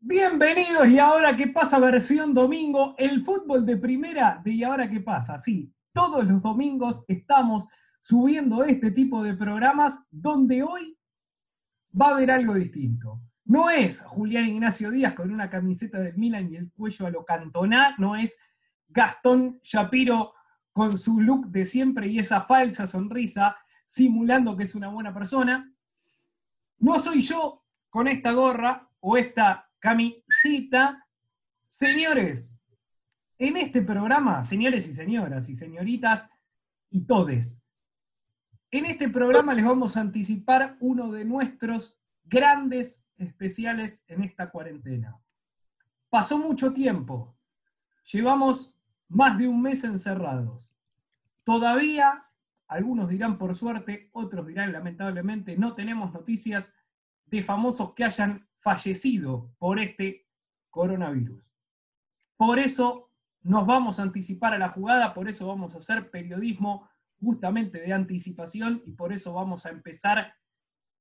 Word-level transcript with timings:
Bienvenidos 0.00 0.86
y 0.86 1.00
ahora 1.00 1.36
qué 1.36 1.48
pasa 1.48 1.80
versión 1.80 2.32
domingo, 2.32 2.94
el 2.98 3.24
fútbol 3.24 3.66
de 3.66 3.76
primera 3.76 4.40
de 4.44 4.52
y 4.52 4.62
ahora 4.62 4.88
qué 4.88 5.00
pasa. 5.00 5.38
Sí, 5.38 5.74
todos 5.92 6.24
los 6.24 6.40
domingos 6.40 7.04
estamos 7.08 7.66
subiendo 8.00 8.62
este 8.62 8.92
tipo 8.92 9.24
de 9.24 9.34
programas 9.34 9.98
donde 10.08 10.62
hoy 10.62 10.96
va 12.00 12.06
a 12.06 12.10
haber 12.10 12.30
algo 12.30 12.54
distinto. 12.54 13.20
No 13.44 13.70
es 13.70 14.00
Julián 14.02 14.46
Ignacio 14.46 14.92
Díaz 14.92 15.14
con 15.14 15.32
una 15.32 15.50
camiseta 15.50 15.98
del 15.98 16.16
Milan 16.16 16.48
y 16.52 16.56
el 16.56 16.70
cuello 16.70 17.06
a 17.06 17.10
lo 17.10 17.24
cantoná, 17.24 17.96
no 17.98 18.14
es 18.14 18.38
Gastón 18.86 19.58
Shapiro 19.64 20.32
con 20.72 20.96
su 20.96 21.20
look 21.20 21.48
de 21.48 21.64
siempre 21.64 22.06
y 22.06 22.20
esa 22.20 22.42
falsa 22.42 22.86
sonrisa 22.86 23.56
simulando 23.84 24.56
que 24.56 24.62
es 24.62 24.76
una 24.76 24.90
buena 24.90 25.12
persona. 25.12 25.74
No 26.78 27.00
soy 27.00 27.20
yo 27.20 27.64
con 27.90 28.06
esta 28.06 28.30
gorra 28.30 28.88
o 29.00 29.16
esta 29.16 29.67
camisita. 29.78 31.06
Señores, 31.64 32.64
en 33.38 33.56
este 33.56 33.82
programa, 33.82 34.42
señores 34.42 34.88
y 34.88 34.94
señoras 34.94 35.48
y 35.48 35.54
señoritas 35.54 36.28
y 36.90 37.02
todes, 37.02 37.62
en 38.70 38.86
este 38.86 39.08
programa 39.08 39.54
les 39.54 39.64
vamos 39.64 39.96
a 39.96 40.00
anticipar 40.00 40.76
uno 40.80 41.10
de 41.10 41.24
nuestros 41.24 42.00
grandes 42.24 43.06
especiales 43.16 44.04
en 44.08 44.24
esta 44.24 44.50
cuarentena. 44.50 45.18
Pasó 46.10 46.38
mucho 46.38 46.72
tiempo, 46.72 47.36
llevamos 48.10 48.74
más 49.08 49.38
de 49.38 49.48
un 49.48 49.62
mes 49.62 49.84
encerrados. 49.84 50.70
Todavía, 51.44 52.26
algunos 52.66 53.08
dirán 53.08 53.38
por 53.38 53.54
suerte, 53.54 54.10
otros 54.12 54.46
dirán 54.46 54.72
lamentablemente, 54.72 55.56
no 55.56 55.74
tenemos 55.74 56.12
noticias 56.12 56.74
de 57.26 57.42
famosos 57.42 57.94
que 57.94 58.04
hayan 58.04 58.47
fallecido 58.68 59.50
por 59.58 59.78
este 59.78 60.26
coronavirus. 60.68 61.42
Por 62.36 62.58
eso 62.58 63.10
nos 63.40 63.66
vamos 63.66 63.98
a 63.98 64.02
anticipar 64.02 64.52
a 64.52 64.58
la 64.58 64.68
jugada, 64.68 65.14
por 65.14 65.26
eso 65.26 65.46
vamos 65.46 65.74
a 65.74 65.78
hacer 65.78 66.10
periodismo 66.10 66.86
justamente 67.18 67.80
de 67.80 67.94
anticipación 67.94 68.82
y 68.84 68.92
por 68.92 69.14
eso 69.14 69.32
vamos 69.32 69.64
a 69.64 69.70
empezar 69.70 70.34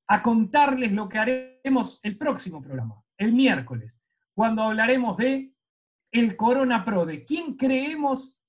a 0.08 0.22
contarles 0.22 0.94
lo 0.94 1.10
que 1.10 1.20
haremos 1.20 2.00
el 2.04 2.18
próximo 2.18 2.62
programa, 2.62 3.04
el 3.18 3.34
miércoles, 3.34 4.02
cuando 4.34 4.64
hablaremos 4.64 5.18
de 5.18 5.54
el 6.14 6.38
Corona 6.38 6.86
Pro, 6.86 7.06
de 7.06 7.26
quién 7.26 7.58
creemos 7.58 8.40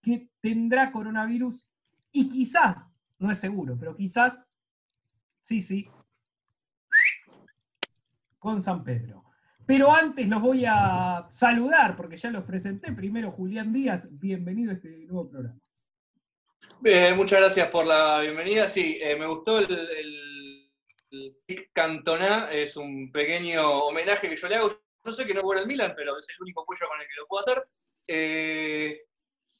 que 0.00 0.30
tendrá 0.40 0.92
coronavirus 0.92 1.68
y 2.12 2.28
quizás, 2.28 2.76
no 3.18 3.28
es 3.28 3.38
seguro, 3.38 3.76
pero 3.76 3.96
quizás, 3.96 4.46
sí, 5.40 5.60
sí, 5.60 5.88
con 8.42 8.60
San 8.60 8.82
Pedro. 8.82 9.24
Pero 9.64 9.92
antes 9.92 10.26
los 10.26 10.42
voy 10.42 10.64
a 10.66 11.24
saludar, 11.30 11.96
porque 11.96 12.16
ya 12.16 12.28
los 12.30 12.42
presenté. 12.42 12.92
Primero, 12.92 13.30
Julián 13.30 13.72
Díaz, 13.72 14.08
bienvenido 14.18 14.72
a 14.72 14.74
este 14.74 14.88
nuevo 14.88 15.30
programa. 15.30 15.60
Bien, 16.80 17.16
muchas 17.16 17.38
gracias 17.38 17.68
por 17.68 17.86
la 17.86 18.20
bienvenida. 18.20 18.68
Sí, 18.68 18.98
eh, 19.00 19.14
me 19.14 19.28
gustó 19.28 19.60
el, 19.60 19.70
el, 19.70 21.68
Cantona, 21.72 22.50
es 22.50 22.76
un 22.76 23.12
pequeño 23.12 23.84
homenaje 23.84 24.28
que 24.28 24.36
yo 24.36 24.48
le 24.48 24.56
hago. 24.56 24.70
Yo 25.04 25.12
sé 25.12 25.24
que 25.24 25.34
no 25.34 25.42
juega 25.42 25.62
el 25.62 25.68
Milan, 25.68 25.94
pero 25.96 26.18
es 26.18 26.28
el 26.28 26.42
único 26.42 26.64
cuello 26.64 26.88
con 26.88 27.00
el 27.00 27.06
que 27.06 27.20
lo 27.20 27.26
puedo 27.28 27.44
hacer. 27.44 27.64
Eh, 28.08 29.02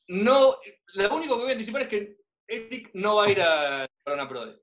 no, 0.09 0.57
lo 0.95 1.15
único 1.15 1.37
que 1.37 1.43
voy 1.43 1.51
a 1.51 1.53
anticipar 1.53 1.83
es 1.83 1.89
que 1.89 2.17
Eric 2.49 2.91
no 2.95 3.17
va 3.17 3.27
a 3.27 3.31
ir 3.31 3.41
a 3.41 3.87
Corona 4.03 4.29
Pro. 4.29 4.61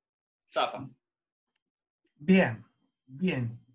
Zafa. 0.52 0.90
Bien, 2.18 2.66
bien 3.06 3.69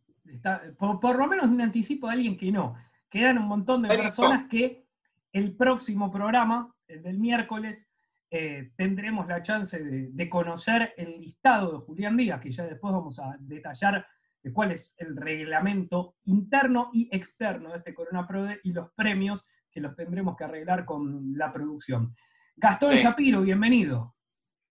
por, 0.78 1.16
lo 1.16 1.26
menos 1.26 1.46
un 1.46 1.60
anticipo 1.60 2.06
de 2.06 2.14
alguien 2.14 2.36
que 2.36 2.50
no. 2.50 2.76
Quedan 3.08 3.38
un 3.38 3.46
montón 3.46 3.82
de 3.82 3.88
personas 3.88 4.48
que 4.48 4.86
el 5.32 5.56
próximo 5.56 6.10
programa, 6.10 6.74
el 6.86 7.02
del 7.02 7.18
miércoles, 7.18 7.90
eh, 8.30 8.72
tendremos 8.76 9.28
la 9.28 9.42
chance 9.42 9.82
de, 9.82 10.28
conocer 10.28 10.92
el 10.96 11.20
listado 11.20 11.72
de 11.72 11.78
Julián 11.78 12.16
Díaz, 12.16 12.40
que 12.40 12.50
ya 12.50 12.64
después 12.64 12.92
vamos 12.92 13.18
a 13.20 13.36
detallar 13.38 14.06
cuál 14.52 14.72
es 14.72 14.96
el 14.98 15.16
reglamento 15.16 16.16
interno 16.24 16.90
y 16.92 17.08
externo 17.10 17.70
de 17.70 17.78
este 17.78 17.94
Corona 17.94 18.26
Prode 18.26 18.60
y 18.64 18.72
los 18.72 18.90
premios 18.92 19.46
que 19.70 19.80
los 19.80 19.96
tendremos 19.96 20.36
que 20.36 20.44
arreglar 20.44 20.84
con 20.84 21.36
la 21.36 21.52
producción. 21.52 22.14
Gastón 22.56 22.96
Shapiro, 22.96 23.42
bienvenido. 23.42 24.14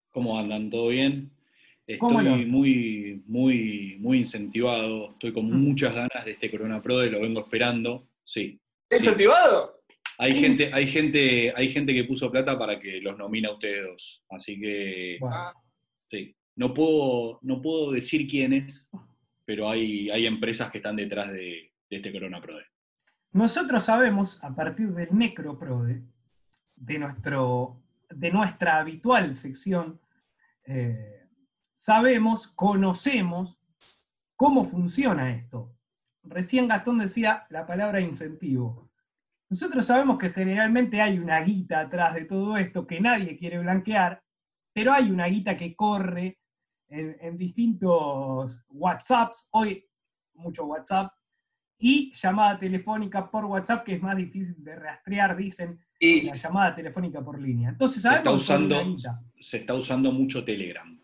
¿Cómo 0.09 0.37
andan? 0.37 0.69
¿Todo 0.69 0.89
bien? 0.89 1.32
Estoy 1.85 2.45
muy, 2.45 3.23
muy, 3.25 3.97
muy 3.99 4.17
incentivado, 4.19 5.11
estoy 5.11 5.33
con 5.33 5.45
mm. 5.45 5.63
muchas 5.63 5.93
ganas 5.93 6.25
de 6.25 6.31
este 6.31 6.49
Corona 6.49 6.81
Pro, 6.81 7.03
lo 7.03 7.21
vengo 7.21 7.41
esperando, 7.41 8.07
sí. 8.23 8.59
¿Incentivado? 8.89 9.83
Hay 10.17 10.35
gente, 10.35 10.71
hay 10.73 10.87
gente, 10.87 11.53
hay 11.55 11.69
gente 11.69 11.93
que 11.93 12.03
puso 12.05 12.31
plata 12.31 12.57
para 12.57 12.79
que 12.79 13.01
los 13.01 13.17
nomine 13.17 13.47
a 13.47 13.53
ustedes 13.53 13.83
dos. 13.83 14.23
Así 14.29 14.59
que 14.59 15.19
sí. 16.05 16.35
No 16.55 16.73
puedo, 16.73 17.39
no 17.41 17.61
puedo 17.61 17.91
decir 17.91 18.27
quiénes, 18.27 18.91
pero 19.43 19.67
hay, 19.67 20.09
hay 20.11 20.27
empresas 20.27 20.71
que 20.71 20.77
están 20.77 20.95
detrás 20.95 21.31
de, 21.31 21.71
este 21.89 22.11
Corona 22.11 22.41
Prode. 22.41 22.65
Nosotros 23.31 23.83
sabemos, 23.83 24.43
a 24.43 24.55
partir 24.55 24.89
del 24.89 25.09
Necro 25.11 25.57
Prode, 25.57 26.03
de, 26.75 26.99
nuestro, 26.99 27.81
de 28.09 28.31
nuestra 28.31 28.79
habitual 28.79 29.33
sección 29.33 29.99
eh, 30.65 31.22
sabemos, 31.83 32.47
conocemos 32.47 33.59
cómo 34.37 34.63
funciona 34.63 35.31
esto. 35.31 35.75
Recién 36.23 36.69
Gastón 36.69 36.99
decía 36.99 37.45
la 37.49 37.67
palabra 37.67 37.99
incentivo. 37.99 38.89
Nosotros 39.49 39.85
sabemos 39.85 40.17
que 40.17 40.29
generalmente 40.29 41.01
hay 41.01 41.19
una 41.19 41.41
guita 41.41 41.81
atrás 41.81 42.13
de 42.13 42.23
todo 42.23 42.55
esto 42.55 42.87
que 42.87 43.01
nadie 43.01 43.35
quiere 43.35 43.59
blanquear, 43.59 44.23
pero 44.71 44.93
hay 44.93 45.11
una 45.11 45.27
guita 45.27 45.57
que 45.57 45.75
corre 45.75 46.39
en, 46.87 47.37
distintos 47.37 48.65
WhatsApps, 48.69 49.49
hoy 49.51 49.85
mucho 50.35 50.63
WhatsApp, 50.63 51.11
y 51.77 52.13
llamada 52.13 52.57
telefónica 52.57 53.29
por 53.29 53.43
WhatsApp, 53.43 53.83
que 53.83 53.95
es 53.95 54.01
más 54.01 54.15
difícil 54.15 54.63
de 54.63 54.77
rastrear, 54.77 55.35
dicen, 55.35 55.77
y 55.99 56.21
la 56.21 56.35
llamada 56.35 56.73
telefónica 56.73 57.21
por 57.21 57.41
línea. 57.41 57.69
Entonces 57.69 58.01
sabemos 58.01 58.45
se 58.45 58.53
está 58.53 58.55
usando, 58.55 58.97
se 59.41 59.57
está 59.57 59.73
usando 59.73 60.13
mucho 60.13 60.45
Telegram. 60.45 61.02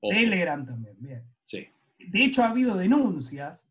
Telegram 0.00 0.64
también, 0.64 0.96
bien. 0.98 1.24
Sí. 1.44 1.68
De 1.98 2.24
hecho, 2.24 2.42
ha 2.42 2.48
habido 2.48 2.76
denuncias 2.76 3.68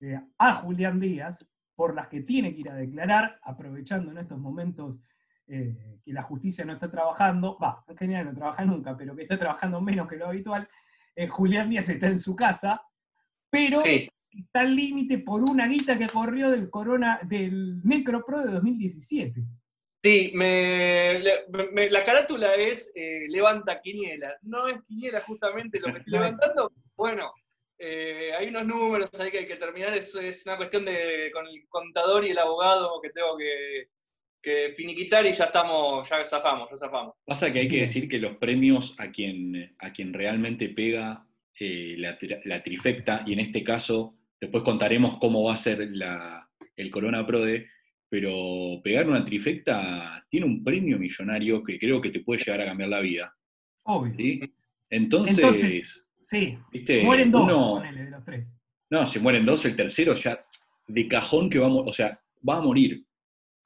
eh, 0.00 0.20
a 0.38 0.54
Julián 0.54 1.00
Díaz 1.00 1.46
por 1.74 1.94
las 1.94 2.08
que 2.08 2.20
tiene 2.20 2.54
que 2.54 2.60
ir 2.60 2.70
a 2.70 2.74
declarar, 2.74 3.38
aprovechando 3.42 4.10
en 4.10 4.18
estos 4.18 4.38
momentos 4.38 4.98
eh, 5.46 6.00
que 6.04 6.12
la 6.12 6.22
justicia 6.22 6.64
no 6.64 6.74
está 6.74 6.90
trabajando, 6.90 7.58
va, 7.58 7.84
en 7.88 7.96
general 7.96 8.26
no 8.26 8.34
trabaja 8.34 8.64
nunca, 8.64 8.96
pero 8.96 9.16
que 9.16 9.22
está 9.22 9.38
trabajando 9.38 9.80
menos 9.80 10.08
que 10.08 10.16
lo 10.16 10.26
habitual, 10.26 10.68
eh, 11.14 11.28
Julián 11.28 11.70
Díaz 11.70 11.88
está 11.88 12.08
en 12.08 12.18
su 12.18 12.36
casa, 12.36 12.82
pero 13.50 13.78
está 13.78 14.60
al 14.60 14.74
límite 14.74 15.18
por 15.18 15.42
una 15.42 15.66
guita 15.66 15.98
que 15.98 16.06
corrió 16.06 16.50
del 16.50 16.70
corona, 16.70 17.20
del 17.22 17.80
Necropro 17.84 18.40
de 18.44 18.52
2017. 18.52 19.44
Sí, 20.02 20.32
me, 20.34 21.20
la 21.20 22.04
carátula 22.04 22.54
es 22.56 22.90
eh, 22.96 23.26
levanta 23.28 23.80
quiniela. 23.80 24.36
No 24.42 24.66
es 24.66 24.82
quiniela 24.88 25.20
justamente 25.20 25.78
lo 25.78 25.92
que 25.92 25.98
estoy 25.98 26.12
levantando. 26.12 26.72
Bueno, 26.96 27.32
eh, 27.78 28.32
hay 28.36 28.48
unos 28.48 28.66
números 28.66 29.10
ahí 29.20 29.30
que 29.30 29.38
hay 29.38 29.46
que 29.46 29.56
terminar. 29.56 29.94
Es, 29.94 30.12
es 30.16 30.44
una 30.44 30.56
cuestión 30.56 30.84
de 30.84 31.30
con 31.32 31.46
el 31.46 31.66
contador 31.68 32.24
y 32.24 32.30
el 32.30 32.38
abogado 32.38 33.00
que 33.00 33.10
tengo 33.10 33.36
que, 33.36 33.88
finiquitar 34.74 35.24
y 35.24 35.32
ya 35.32 35.44
estamos, 35.44 36.08
ya 36.10 36.26
zafamos, 36.26 36.68
ya 36.68 36.76
zafamos. 36.76 37.14
Pasa 37.24 37.52
que 37.52 37.60
hay 37.60 37.68
que 37.68 37.82
decir 37.82 38.08
que 38.08 38.18
los 38.18 38.38
premios 38.38 38.96
a 38.98 39.12
quien, 39.12 39.76
a 39.78 39.92
quien 39.92 40.12
realmente 40.12 40.68
pega 40.68 41.24
eh, 41.60 41.94
la, 41.96 42.62
trifecta, 42.64 43.22
y 43.24 43.34
en 43.34 43.38
este 43.38 43.62
caso, 43.62 44.16
después 44.40 44.64
contaremos 44.64 45.16
cómo 45.18 45.44
va 45.44 45.54
a 45.54 45.58
ser 45.58 45.88
la, 45.92 46.50
el 46.74 46.90
Corona 46.90 47.24
Prode 47.24 47.70
pero 48.12 48.78
pegar 48.84 49.08
una 49.08 49.24
trifecta 49.24 50.22
tiene 50.28 50.44
un 50.44 50.62
premio 50.62 50.98
millonario 50.98 51.62
que 51.64 51.78
creo 51.78 51.98
que 51.98 52.10
te 52.10 52.20
puede 52.20 52.44
llegar 52.44 52.60
a 52.60 52.66
cambiar 52.66 52.90
la 52.90 53.00
vida. 53.00 53.34
Obvio. 53.84 54.12
¿sí? 54.12 54.38
Entonces, 54.90 56.06
sí, 56.20 56.58
mueren 57.02 57.30
dos, 57.30 57.82
de 57.82 58.10
los 58.10 58.22
tres. 58.22 58.46
No, 58.90 59.06
si 59.06 59.18
mueren 59.18 59.46
dos, 59.46 59.64
el 59.64 59.74
tercero 59.74 60.14
ya 60.14 60.44
de 60.86 61.08
cajón 61.08 61.48
que 61.48 61.58
vamos, 61.58 61.84
o 61.86 61.92
sea, 61.92 62.20
va 62.46 62.58
a 62.58 62.60
morir 62.60 63.02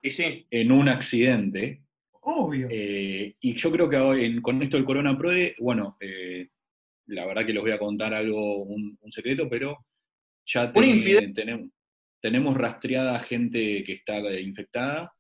Y 0.01 0.11
sí, 0.11 0.47
en 0.49 0.71
un 0.71 0.89
accidente. 0.89 1.83
Obvio. 2.21 2.69
Eh, 2.71 3.35
y 3.41 3.55
yo 3.55 3.73
creo 3.73 3.89
que 3.89 3.97
hoy 3.97 4.41
con 4.43 4.63
esto 4.63 4.77
del 4.77 4.87
Corona 4.87 5.19
Prode, 5.19 5.57
bueno, 5.59 5.97
eh, 5.99 6.51
la 7.07 7.27
verdad 7.27 7.45
que 7.45 7.53
les 7.53 7.63
voy 7.63 7.73
a 7.73 7.79
contar 7.81 8.15
algo, 8.15 8.63
un, 8.63 8.97
un 9.01 9.11
secreto, 9.11 9.49
pero 9.49 9.85
ya 10.47 10.73
ten- 10.73 11.35
tenemos, 11.35 11.69
tenemos 12.27 12.57
rastreada 12.57 13.21
gente 13.21 13.85
que 13.85 13.93
está 13.93 14.19
infectada 14.41 15.13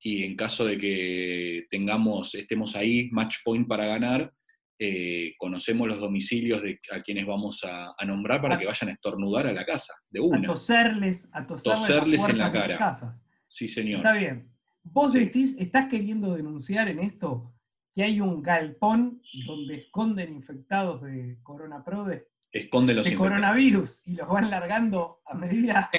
y 0.00 0.24
en 0.24 0.34
caso 0.36 0.64
de 0.64 0.78
que 0.78 1.66
tengamos, 1.70 2.34
estemos 2.34 2.74
ahí, 2.76 3.10
match 3.12 3.36
point 3.44 3.68
para 3.68 3.84
ganar, 3.86 4.32
eh, 4.78 5.34
conocemos 5.36 5.86
los 5.86 5.98
domicilios 6.00 6.62
de 6.62 6.80
a 6.92 7.02
quienes 7.02 7.26
vamos 7.26 7.62
a, 7.64 7.88
a 7.98 8.04
nombrar 8.06 8.40
para 8.40 8.54
A- 8.54 8.58
que 8.58 8.64
vayan 8.64 8.88
a 8.88 8.92
estornudar 8.92 9.46
a 9.46 9.52
la 9.52 9.66
casa, 9.66 9.92
de 10.08 10.20
a 10.20 10.22
una. 10.22 10.46
toserles, 10.46 11.28
a 11.34 11.46
toserles, 11.46 12.26
en 12.26 12.38
la 12.38 12.44
de 12.48 12.52
las 12.58 12.62
cara. 12.62 12.78
casas. 12.78 13.20
Sí, 13.46 13.68
señor. 13.68 13.98
Está 13.98 14.14
bien. 14.14 14.50
Vos 14.82 15.12
Sí. 15.12 15.18
decís, 15.18 15.56
estás 15.58 15.88
queriendo 15.90 16.34
denunciar 16.34 16.88
en 16.88 17.00
esto 17.00 17.52
que 17.94 18.02
hay 18.02 18.18
un 18.20 18.42
galpón 18.42 19.20
donde 19.46 19.74
esconden 19.76 20.32
infectados 20.32 21.02
de 21.02 21.36
coronaprode, 21.42 22.28
Esconden 22.50 22.96
los 22.96 23.04
de 23.04 23.10
infectados. 23.12 23.40
coronavirus, 23.40 24.06
y 24.08 24.12
los 24.14 24.26
van 24.28 24.48
largando 24.50 25.20
a 25.26 25.34
medida 25.34 25.90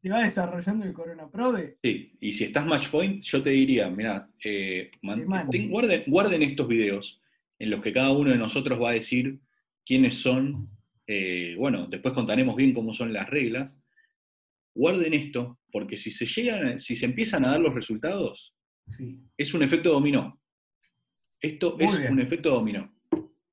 que 0.00 0.10
va 0.10 0.22
desarrollando 0.22 0.84
el 0.86 0.92
coronaprode. 0.92 1.78
Sí, 1.82 2.16
y 2.20 2.32
si 2.32 2.44
estás 2.44 2.64
match 2.66 2.88
point, 2.88 3.22
yo 3.24 3.42
te 3.42 3.50
diría, 3.50 3.88
mira, 3.90 4.30
eh, 4.44 4.90
man- 5.02 5.20
Que 5.20 5.26
mande. 5.26 5.58
ten- 5.58 5.70
guarden, 5.70 6.04
guarden 6.06 6.42
estos 6.42 6.68
videos 6.68 7.20
en 7.58 7.70
los 7.70 7.82
que 7.82 7.92
cada 7.92 8.12
uno 8.12 8.30
de 8.30 8.36
nosotros 8.38 8.80
va 8.80 8.90
a 8.90 8.94
decir 8.94 9.40
quiénes 9.84 10.20
son, 10.20 10.68
eh, 11.06 11.56
bueno, 11.58 11.86
después 11.88 12.14
contaremos 12.14 12.54
bien 12.54 12.72
cómo 12.74 12.92
son 12.92 13.12
las 13.12 13.28
reglas. 13.28 13.82
Guarden 14.74 15.14
esto, 15.14 15.58
porque 15.72 15.96
si 15.96 16.10
se 16.12 16.26
llegan, 16.26 16.78
si 16.78 16.94
se 16.94 17.06
empiezan 17.06 17.44
a 17.44 17.48
dar 17.50 17.60
los 17.60 17.74
resultados, 17.74 18.54
Sí. 18.86 19.18
es 19.36 19.52
un 19.54 19.62
efecto 19.62 19.90
dominó. 19.90 20.40
Esto 21.40 21.76
Muy 21.76 21.86
es 21.86 21.98
bien. 22.00 22.12
un 22.12 22.20
efecto 22.20 22.50
dominó. 22.50 22.94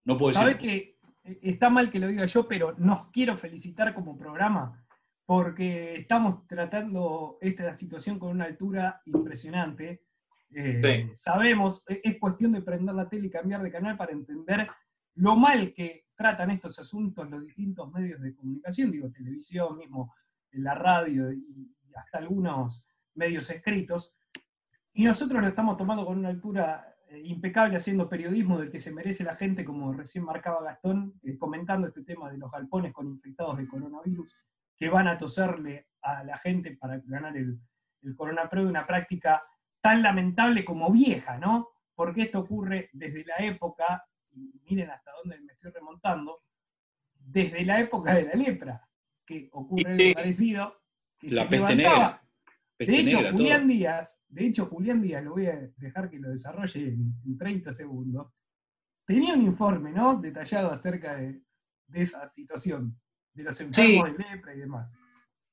No 0.06 0.18
puedo 0.18 0.34
Sabes 0.34 0.58
decir. 0.62 0.70
que 0.70 0.96
eh, 1.32 1.40
está 1.42 1.70
mal 1.72 1.90
que 1.90 2.00
lo 2.00 2.08
diga 2.08 2.26
yo, 2.28 2.48
pero 2.48 2.76
nos 2.78 3.08
quiero 3.10 3.36
felicitar 3.38 3.96
como 3.96 4.16
programa 4.16 4.85
porque 5.26 5.96
estamos 5.96 6.46
tratando 6.48 7.38
esta 7.42 7.74
situación 7.74 8.20
con 8.20 8.32
una 8.32 8.46
altura 8.46 9.02
impresionante. 9.06 10.04
Eh, 10.52 10.82
Sí. 10.84 11.12
Sabemos, 11.16 11.84
e- 11.90 12.02
es 12.04 12.18
cuestión 12.20 12.52
de 12.54 12.62
prender 12.62 12.96
la 12.96 13.10
tele 13.10 13.28
y 13.28 13.32
cambiar 13.32 13.62
de 13.64 13.72
canal 13.72 13.98
para 13.98 14.12
entender 14.12 14.68
lo 15.16 15.36
mal 15.36 15.74
que 15.74 16.06
tratan 16.16 16.52
estos 16.52 16.78
asuntos 16.80 17.30
los 17.30 17.44
distintos 17.46 17.92
medios 17.92 18.22
de 18.22 18.34
comunicación, 18.36 18.92
digo, 18.92 19.10
televisión 19.12 19.78
mismo, 19.78 20.14
la 20.52 20.76
radio 20.76 21.32
y 21.32 21.76
hasta 21.96 22.20
algunos 22.20 22.88
medios 23.16 23.50
escritos. 23.50 24.16
Y 24.94 25.04
nosotros 25.04 25.42
lo 25.42 25.48
estamos 25.48 25.76
tomando 25.76 26.06
con 26.06 26.20
una 26.20 26.30
altura 26.30 26.96
eh, 27.10 27.22
impecable 27.26 27.76
haciendo 27.76 28.08
periodismo 28.08 28.58
del 28.60 28.72
que 28.72 28.80
se 28.80 28.94
merece 28.94 29.24
la 29.24 29.34
gente, 29.36 29.66
como 29.66 29.92
recién 29.92 30.24
marcaba 30.24 30.64
Gastón, 30.64 31.20
eh, 31.24 31.38
comentando 31.38 31.88
este 31.88 32.04
tema 32.04 32.32
de 32.32 32.38
los 32.38 32.50
galpones 32.52 32.94
con 32.94 33.08
infectados 33.10 33.58
de 33.58 33.68
coronavirus 33.68 34.36
que 34.78 34.90
van 34.90 35.08
a 35.08 35.18
toserle 35.18 35.88
a 36.02 36.24
la 36.24 36.38
gente 36.38 36.76
para 36.78 37.00
ganar 37.06 37.36
el, 37.38 37.60
el 38.04 38.16
coronavirus, 38.16 38.70
una 38.70 38.86
práctica 38.86 39.42
tan 39.82 40.02
lamentable 40.02 40.64
como 40.66 40.92
vieja, 40.92 41.38
¿no? 41.38 41.70
Porque 41.96 42.24
esto 42.24 42.40
ocurre 42.40 42.90
desde 42.94 43.24
la 43.26 43.38
época, 43.38 44.04
y 44.32 44.52
miren 44.70 44.90
hasta 44.92 45.12
dónde 45.24 45.40
me 45.42 45.54
estoy 45.54 45.72
remontando, 45.72 46.42
desde 47.18 47.64
la 47.66 47.80
época 47.80 48.14
de 48.16 48.24
la 48.26 48.34
lepra, 48.34 48.88
que 49.26 49.50
ocurre 49.52 49.98
Sí. 49.98 50.04
algo 50.04 50.14
parecido, 50.16 50.74
que 51.18 51.30
La 51.32 51.44
se 51.44 51.48
peste 51.50 51.76
negra. 51.76 52.22
de 52.78 52.86
hecho, 53.00 53.16
negra, 53.18 53.30
todo. 53.32 53.38
Julián 53.40 53.68
Díaz, 53.68 54.24
de 54.28 54.46
hecho, 54.46 54.66
Julián 54.68 55.02
Díaz, 55.02 55.24
lo 55.24 55.32
voy 55.32 55.46
a 55.48 55.72
dejar 55.78 56.10
que 56.10 56.20
lo 56.20 56.30
desarrolle 56.30 56.90
en, 56.90 57.14
en 57.26 57.38
30 57.38 57.72
segundos, 57.72 58.32
tenía 59.06 59.34
un 59.34 59.42
informe, 59.44 59.92
¿no? 59.92 60.20
Detallado 60.20 60.70
acerca 60.72 61.16
de, 61.16 61.42
de 61.88 62.02
esa 62.02 62.28
situación, 62.28 63.00
de 63.36 63.44
los 63.44 63.60
enfermos 63.62 64.18
de 64.18 64.24
lepra 64.24 64.56
y 64.56 64.60
demás. 64.60 64.92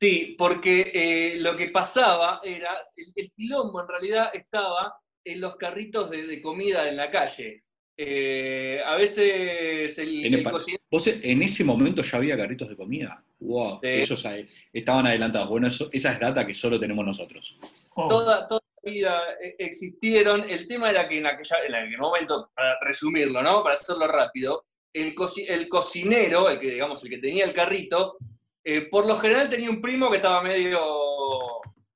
Sí, 0.01 0.35
porque 0.39 0.91
eh, 0.95 1.37
lo 1.41 1.57
que 1.57 1.69
pasaba 1.69 2.41
era, 2.43 2.71
el, 2.97 3.13
el 3.15 3.33
quilombo 3.33 3.81
en 3.83 3.89
realidad 3.89 4.31
estaba 4.35 4.97
en 5.25 5.41
los 5.41 5.57
carritos 5.57 6.11
de, 6.11 6.27
de 6.27 6.41
comida 6.43 6.89
en 6.89 6.97
la 6.97 7.11
calle. 7.11 7.65
Eh, 7.97 8.81
a 8.85 8.97
veces 8.97 9.99
el, 9.99 10.25
En 10.25 10.33
el 10.33 10.39
el 10.41 10.43
pa- 10.45 10.51
cocinero 10.53 10.83
¿Vos 10.91 11.07
en 11.07 11.43
ese 11.43 11.63
momento 11.63 12.03
ya 12.03 12.17
había 12.19 12.37
carritos 12.37 12.69
de 12.69 12.77
comida? 12.77 13.23
Wow, 13.39 13.81
Sí. 13.83 13.89
esos 13.91 14.25
estaban 14.73 15.07
adelantados. 15.07 15.49
Bueno, 15.49 15.69
eso- 15.69 15.89
esa 15.93 16.13
es 16.13 16.19
data 16.21 16.47
que 16.47 16.55
solo 16.55 16.81
tenemos 16.81 17.05
nosotros. 17.05 17.59
Oh, 17.95 18.09
toda, 18.09 18.47
toda 18.49 18.61
la 18.83 18.91
vida 18.91 19.23
eh, 19.43 19.55
existieron. 19.59 20.49
El 20.51 20.67
tema 20.67 20.91
era 20.91 21.09
que 21.09 21.19
en, 21.19 21.27
aquella, 21.27 21.57
en 21.67 21.75
aquel 21.75 21.99
momento, 21.99 22.51
para 22.55 22.79
resumirlo, 22.81 23.43
¿no? 23.43 23.63
Para 23.63 23.75
hacerlo 23.75 24.09
rápido, 24.09 24.65
el, 24.93 25.15
coci- 25.15 25.47
el 25.49 25.69
cocinero, 25.69 26.49
el 26.49 26.59
que, 26.61 26.71
digamos, 26.71 27.03
el 27.03 27.11
que 27.11 27.19
tenía 27.19 27.45
el 27.45 27.55
carrito, 27.55 28.17
eh, 28.65 28.83
por 28.83 29.07
lo 29.07 29.17
general 29.17 29.49
tenía 29.49 29.71
un 29.71 29.81
primo 29.81 30.11
que 30.11 30.17
estaba 30.17 30.43
medio. 30.43 30.81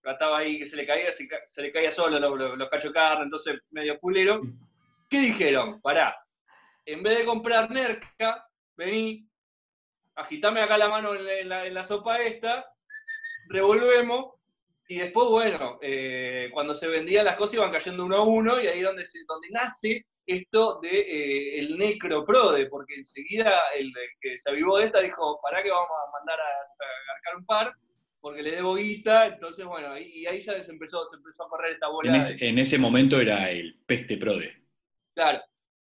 estaba 0.05 0.39
ahí, 0.39 0.59
que 0.59 0.67
se 0.67 0.77
le 0.77 0.87
caía, 0.87 1.13
se, 1.13 1.29
se 1.51 1.63
le 1.63 1.73
caía 1.73 1.91
solo 1.91 2.19
los, 2.19 2.59
los, 2.59 2.69
entonces 3.23 3.59
medio 3.71 3.99
fulero. 3.99 4.41
¿Qué 5.11 5.21
dijeron? 5.21 5.81
Pará, 5.81 6.17
en 6.85 7.03
vez 7.03 7.19
de 7.19 7.25
comprar 7.25 7.71
Nerca, 7.71 8.47
vení, 8.77 9.29
agitame 10.15 10.61
acá 10.61 10.79
la 10.79 10.89
mano 10.89 11.15
en 11.15 11.49
la, 11.49 11.67
en 11.67 11.75
la- 11.75 11.85
sopa 11.85 12.21
esta, 12.23 12.65
revolvemos, 13.49 14.35
y 14.89 14.99
después, 14.99 15.29
bueno, 15.29 15.79
eh, 15.83 16.49
cuando 16.53 16.75
se 16.75 16.87
vendían 16.87 17.25
las 17.25 17.35
cosas 17.37 17.55
iban 17.55 17.73
cayendo 17.73 18.05
uno 18.05 18.17
a 18.17 18.23
uno, 18.25 18.61
y 18.61 18.67
ahí 18.69 18.79
es 18.79 18.85
donde, 18.85 19.05
donde 19.27 19.49
nace 19.51 20.07
esto 20.27 20.81
de 20.81 20.99
eh, 21.01 21.59
el 21.61 21.77
necroprode, 21.79 22.67
porque 22.67 22.95
enseguida 22.97 23.61
el 23.77 23.93
que 24.21 24.37
se 24.39 24.51
avivó 24.51 24.79
de 24.79 24.87
esta 24.87 25.01
dijo, 25.01 25.39
pará 25.43 25.63
que 25.63 25.71
vamos 25.71 25.89
a 25.89 26.19
mandar 26.19 26.39
a, 26.41 26.45
a 26.45 27.15
garcar 27.15 27.37
un 27.37 27.47
par, 27.47 27.73
porque 28.21 28.43
le 28.43 28.51
debo 28.53 28.75
guita, 28.75 29.27
entonces 29.27 29.65
bueno, 29.65 29.97
y 29.99 30.27
ahí 30.27 30.41
ya 30.41 30.61
se 30.63 30.73
empezó, 30.73 31.07
se 31.09 31.17
empezó 31.17 31.45
a 31.45 31.49
correr 31.49 31.73
esta 31.75 31.89
bola. 31.89 32.09
En 32.11 32.21
de- 32.21 32.21
ese, 32.21 32.47
en 32.47 32.59
ese 32.59 32.79
momento 32.79 33.21
era 33.21 33.51
el 33.51 33.79
peste 33.87 34.17
prode. 34.17 34.53
Claro, 35.15 35.41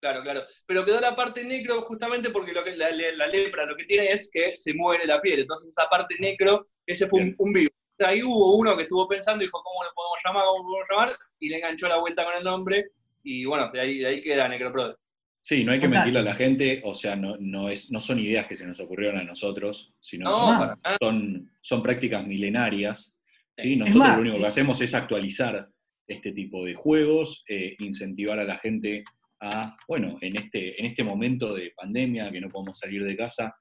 claro, 0.01 0.21
claro. 0.21 0.43
Pero 0.65 0.83
quedó 0.85 0.99
la 0.99 1.15
parte 1.15 1.43
necro 1.43 1.81
justamente 1.83 2.29
porque 2.31 2.51
lo 2.51 2.63
que, 2.63 2.75
la, 2.75 2.91
lepra 2.91 3.65
lo 3.65 3.75
que 3.75 3.85
tiene 3.85 4.11
es 4.11 4.29
que 4.31 4.53
se 4.55 4.73
muere 4.73 5.07
la 5.07 5.21
piel. 5.21 5.39
Entonces 5.39 5.71
esa 5.71 5.87
parte 5.89 6.15
necro, 6.19 6.67
ese 6.85 7.07
fue 7.07 7.21
un, 7.21 7.35
un 7.37 7.53
vivo. 7.53 7.71
Ahí 7.99 8.21
hubo 8.21 8.57
uno 8.57 8.75
que 8.75 8.83
estuvo 8.83 9.07
pensando 9.07 9.41
dijo, 9.43 9.61
¿cómo 9.63 9.83
lo 9.83 9.89
podemos 9.95 10.21
llamar? 10.25 10.43
¿Cómo 10.45 10.57
lo 10.57 10.63
podemos 10.67 10.87
llamar? 10.89 11.19
Y 11.39 11.49
le 11.49 11.55
enganchó 11.57 11.87
la 11.87 11.97
vuelta 11.97 12.25
con 12.25 12.33
el 12.33 12.43
nombre. 12.43 12.89
Y 13.25 13.43
bueno, 13.43 13.71
de 13.73 13.79
ahí, 13.79 13.97
de 13.97 14.07
ahí 14.07 14.21
queda 14.21 14.47
Necroprode. 14.47 14.95
Sí, 15.41 15.63
no 15.63 15.71
hay 15.71 15.79
que 15.79 15.87
mentirle 15.87 16.19
a 16.19 16.23
la 16.23 16.35
gente, 16.35 16.81
o 16.83 16.95
sea, 16.95 17.15
no, 17.15 17.37
no, 17.37 17.69
es, 17.69 17.91
no 17.91 17.99
son 17.99 18.19
ideas 18.19 18.45
que 18.45 18.55
se 18.55 18.65
nos 18.65 18.79
ocurrieron 18.79 19.19
a 19.19 19.23
nosotros, 19.23 19.93
sino 19.99 20.29
No, 20.29 20.39
son, 20.39 20.57
para 20.57 20.97
son, 20.99 21.51
son 21.61 21.83
prácticas 21.83 22.25
milenarias. 22.25 23.21
¿sí? 23.57 23.75
Nosotros 23.75 23.99
más, 23.99 24.15
lo 24.15 24.21
único 24.21 24.37
que 24.37 24.43
eh, 24.43 24.47
hacemos 24.47 24.81
es 24.81 24.93
actualizar 24.93 25.69
este 26.07 26.31
tipo 26.31 26.65
de 26.65 26.75
juegos, 26.75 27.43
eh, 27.47 27.75
incentivar 27.79 28.39
a 28.39 28.43
la 28.43 28.57
gente 28.57 29.03
a, 29.39 29.75
bueno, 29.87 30.17
en 30.21 30.35
este, 30.35 30.79
en 30.79 30.87
este 30.87 31.03
momento 31.03 31.53
de 31.53 31.73
pandemia, 31.75 32.31
que 32.31 32.41
no 32.41 32.49
podemos 32.49 32.79
salir 32.79 33.03
de 33.03 33.17
casa, 33.17 33.55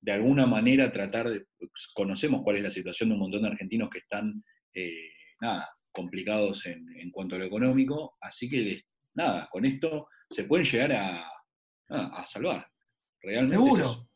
de 0.00 0.12
alguna 0.12 0.46
manera 0.46 0.92
tratar 0.92 1.28
de, 1.28 1.44
pues, 1.58 1.88
conocemos 1.94 2.42
cuál 2.42 2.56
es 2.56 2.62
la 2.62 2.70
situación 2.70 3.10
de 3.10 3.14
un 3.14 3.20
montón 3.20 3.42
de 3.42 3.48
argentinos 3.48 3.90
que 3.90 3.98
están, 3.98 4.42
eh, 4.74 5.10
nada, 5.40 5.68
complicados 5.92 6.64
en, 6.66 6.86
en 6.98 7.10
cuanto 7.10 7.36
a 7.36 7.38
lo 7.38 7.44
económico, 7.44 8.16
así 8.20 8.48
que, 8.48 8.84
nada, 9.16 9.48
con 9.50 9.64
esto 9.64 10.08
se 10.30 10.44
pueden 10.44 10.64
llegar 10.64 10.92
a, 10.92 11.32
salvar. 12.26 12.66
Realmente 13.20 13.54
es 13.54 13.60
Seguro, 13.60 13.82
eso. 13.82 14.10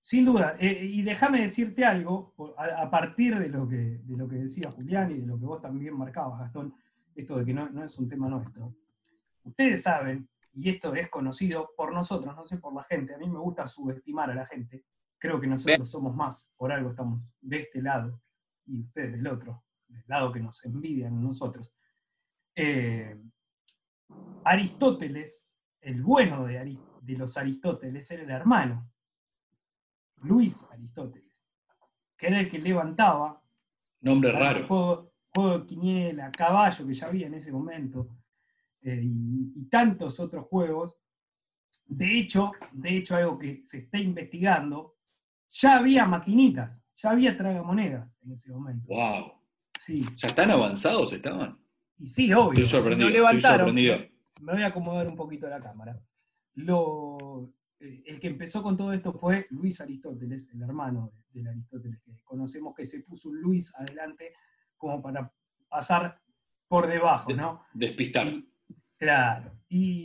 sin 0.00 0.24
duda. 0.24 0.56
Eh, 0.58 0.84
y 0.84 1.02
déjame 1.02 1.42
decirte 1.42 1.84
algo, 1.84 2.34
a, 2.56 2.82
a 2.82 2.90
partir 2.90 3.38
de 3.38 3.48
lo, 3.48 3.68
que, 3.68 3.76
de 3.76 4.16
lo 4.16 4.28
que 4.28 4.36
decía 4.36 4.70
Julián 4.70 5.10
y 5.10 5.20
de 5.20 5.26
lo 5.26 5.38
que 5.38 5.44
vos 5.44 5.60
también 5.60 5.96
marcabas, 5.96 6.40
Gastón, 6.40 6.74
esto 7.14 7.38
de 7.38 7.44
que 7.44 7.54
no, 7.54 7.68
no 7.70 7.84
es 7.84 7.98
un 7.98 8.08
tema 8.08 8.28
nuestro. 8.28 8.74
Ustedes 9.44 9.82
saben, 9.82 10.28
y 10.54 10.70
esto 10.70 10.94
es 10.94 11.08
conocido 11.08 11.70
por 11.76 11.92
nosotros, 11.92 12.34
no 12.34 12.46
sé 12.46 12.58
por 12.58 12.74
la 12.74 12.82
gente, 12.84 13.14
a 13.14 13.18
mí 13.18 13.28
me 13.28 13.38
gusta 13.38 13.66
subestimar 13.66 14.30
a 14.30 14.34
la 14.34 14.46
gente, 14.46 14.84
creo 15.18 15.40
que 15.40 15.46
nosotros 15.46 15.88
somos 15.88 16.14
más, 16.14 16.50
por 16.56 16.72
algo 16.72 16.90
estamos 16.90 17.28
de 17.40 17.58
este 17.58 17.82
lado 17.82 18.20
y 18.66 18.80
ustedes 18.80 19.12
del 19.12 19.26
otro, 19.26 19.64
del 19.88 20.04
lado 20.06 20.32
que 20.32 20.40
nos 20.40 20.64
envidian 20.64 21.16
a 21.16 21.20
nosotros. 21.20 21.74
Eh, 22.54 23.16
Aristóteles, 24.44 25.48
el 25.80 26.02
bueno 26.02 26.44
de, 26.44 26.78
los 27.16 27.36
Aristóteles, 27.36 28.10
era 28.10 28.22
el 28.22 28.30
hermano, 28.30 28.90
Luis 30.22 30.68
Aristóteles, 30.70 31.48
que 32.16 32.28
era 32.28 32.40
el 32.40 32.48
que 32.48 32.58
levantaba 32.58 33.42
Nombre 34.00 34.32
raro. 34.32 34.66
Juego, 34.66 35.12
juego 35.28 35.58
de 35.60 35.66
quiniela, 35.66 36.32
caballo 36.32 36.86
que 36.86 36.94
ya 36.94 37.06
había 37.06 37.26
en 37.26 37.34
ese 37.34 37.52
momento, 37.52 38.08
eh, 38.80 39.00
y, 39.02 39.52
y 39.54 39.64
tantos 39.66 40.18
otros 40.18 40.44
juegos. 40.44 40.96
De 41.86 42.18
hecho, 42.18 42.52
de 42.72 42.96
hecho, 42.96 43.16
algo 43.16 43.38
que 43.38 43.62
se 43.64 43.78
está 43.78 43.98
investigando, 43.98 44.96
ya 45.50 45.76
había 45.76 46.06
maquinitas, 46.06 46.84
ya 46.96 47.10
había 47.10 47.36
tragamonedas 47.36 48.18
en 48.22 48.32
ese 48.32 48.50
momento. 48.50 48.88
¡Wow! 48.88 49.32
Sí. 49.78 50.04
¿Ya 50.16 50.28
están 50.28 50.50
avanzados 50.50 51.12
estaban? 51.12 51.61
Y 52.02 52.06
sí, 52.08 52.32
obvio. 52.32 52.52
Estoy 52.62 52.66
sorprendido. 52.66 53.08
Lo 53.08 53.14
levantaron. 53.14 53.68
Estoy 53.68 53.86
sorprendido. 53.86 54.12
Me 54.40 54.52
voy 54.54 54.62
a 54.62 54.66
acomodar 54.66 55.06
un 55.06 55.14
poquito 55.16 55.48
la 55.48 55.60
cámara. 55.60 55.98
Lo, 56.54 57.52
eh, 57.78 58.02
el 58.06 58.18
que 58.20 58.26
empezó 58.26 58.62
con 58.62 58.76
todo 58.76 58.92
esto 58.92 59.12
fue 59.12 59.46
Luis 59.50 59.80
Aristóteles, 59.80 60.52
el 60.52 60.62
hermano 60.62 61.12
del 61.32 61.46
Aristóteles 61.48 62.00
que 62.02 62.12
conocemos, 62.24 62.74
que 62.74 62.84
se 62.84 63.02
puso 63.02 63.28
un 63.30 63.40
Luis 63.40 63.72
adelante 63.76 64.32
como 64.76 65.00
para 65.00 65.32
pasar 65.68 66.20
por 66.68 66.86
debajo, 66.88 67.32
¿no? 67.32 67.62
Despistar. 67.72 68.26
Y- 68.28 68.48
claro. 68.98 69.52
Y, 69.68 70.02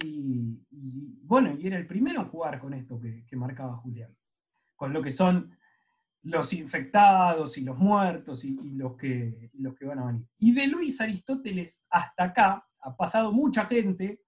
y, 0.71 1.19
bueno, 1.23 1.53
y 1.57 1.65
era 1.67 1.77
el 1.77 1.87
primero 1.87 2.21
en 2.21 2.27
jugar 2.29 2.59
con 2.59 2.73
esto 2.73 2.99
que, 2.99 3.25
que 3.25 3.35
marcaba 3.35 3.75
Julián. 3.77 4.15
Con 4.75 4.93
lo 4.93 5.01
que 5.01 5.11
son 5.11 5.56
los 6.29 6.53
infectados 6.53 7.57
y 7.57 7.61
los 7.63 7.77
muertos 7.77 8.43
y, 8.45 8.49
y 8.63 8.71
los, 8.75 8.95
que, 8.97 9.49
y 9.53 9.61
los 9.61 9.75
que 9.75 9.85
van 9.85 9.99
a 9.99 10.05
venir. 10.05 10.25
Y 10.39 10.51
de 10.53 10.67
Luis 10.67 10.99
Aristóteles 11.01 11.83
hasta 11.89 12.23
acá 12.25 12.67
ha 12.79 12.95
pasado 12.95 13.31
mucha 13.31 13.65
gente 13.65 14.21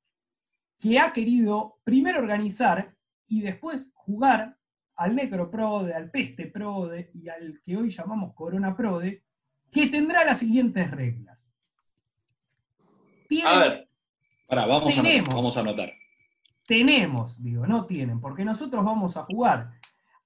que 0.79 0.97
ha 0.99 1.11
querido 1.11 1.79
primero 1.83 2.19
organizar 2.19 2.95
y 3.27 3.41
después 3.41 3.91
jugar 3.95 4.57
al 4.95 5.15
Necroprode, 5.15 5.93
al 5.93 6.09
Peste 6.09 6.47
Prode 6.47 7.11
y 7.13 7.29
al 7.29 7.61
que 7.65 7.77
hoy 7.77 7.89
llamamos 7.89 8.33
Corona 8.33 8.75
Prode, 8.75 9.23
que 9.71 9.87
tendrá 9.87 10.23
las 10.25 10.39
siguientes 10.39 10.89
reglas. 10.91 11.53
Tienen- 13.27 13.47
A 13.53 13.59
ver, 13.59 13.87
vamos 14.49 14.97
a, 14.97 15.01
Tenemos. 15.01 15.29
vamos 15.35 15.57
a 15.57 15.59
anotar. 15.59 15.91
tenemos, 16.65 17.41
digo, 17.43 17.65
no 17.67 17.85
tienen, 17.85 18.19
porque 18.19 18.43
nosotros 18.45 18.83
vamos 18.83 19.15
a 19.17 19.23
jugar. 19.23 19.71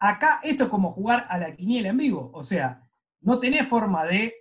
Acá 0.05 0.41
esto 0.43 0.65
es 0.65 0.69
como 0.69 0.89
jugar 0.89 1.25
a 1.29 1.37
la 1.37 1.55
quiniela 1.55 1.87
en 1.87 1.95
vivo, 1.95 2.29
o 2.33 2.43
sea, 2.43 2.85
no 3.21 3.39
tenés 3.39 3.65
forma 3.65 4.03
de 4.03 4.33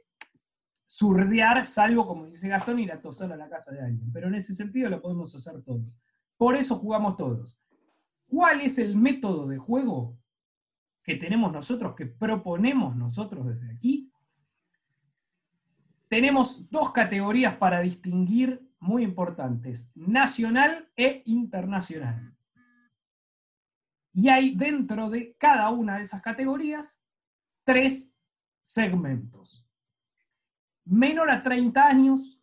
surdear, 0.85 1.65
salvo 1.67 2.05
como 2.05 2.27
dice 2.27 2.49
Gastón, 2.49 2.81
ir 2.81 2.91
a 2.91 3.01
tosar 3.01 3.33
a 3.33 3.37
la 3.37 3.49
casa 3.49 3.71
de 3.71 3.81
alguien. 3.81 4.11
Pero 4.13 4.27
en 4.27 4.35
ese 4.35 4.57
sentido 4.57 4.91
lo 4.91 5.01
podemos 5.01 5.33
hacer 5.37 5.63
todos. 5.63 6.01
Por 6.37 6.57
eso 6.57 6.75
jugamos 6.75 7.17
todos. 7.17 7.57
¿Cuál 8.27 8.63
es 8.63 8.77
el 8.79 8.97
método 8.97 9.47
de 9.47 9.57
juego 9.57 10.19
que 11.01 11.15
tenemos 11.15 11.53
nosotros, 11.53 11.95
que 11.95 12.07
proponemos 12.07 12.97
nosotros 12.97 13.47
desde 13.47 13.71
aquí? 13.71 14.11
Tenemos 16.09 16.69
dos 16.71 16.91
categorías 16.91 17.55
para 17.55 17.83
distinguir 17.83 18.69
muy 18.81 19.05
importantes, 19.05 19.93
nacional 19.95 20.91
e 20.97 21.23
internacional. 21.27 22.35
Y 24.13 24.29
hay 24.29 24.55
dentro 24.55 25.09
de 25.11 25.35
cada 25.39 25.71
una 25.71 25.97
de 25.97 26.03
esas 26.03 26.21
categorías 26.21 27.01
tres 27.65 28.15
segmentos. 28.61 29.67
Menor 30.85 31.31
a 31.31 31.43
30 31.43 31.87
años, 31.87 32.41